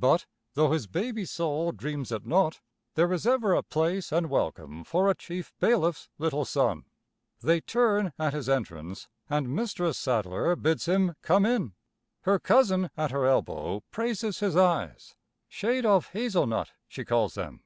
[0.00, 2.60] But, though his baby soul dreams it not,
[2.96, 6.86] there is ever a place and welcome for a chief bailiff's little son.
[7.40, 11.74] They turn at his entrance, and Mistress Sadler bids him come in;
[12.22, 15.14] her cousin at her elbow praises his eyes
[15.46, 17.62] shade of hazel nut, she calls them.